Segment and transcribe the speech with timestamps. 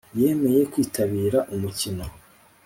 [0.19, 2.05] yemeye kwitabira umukino: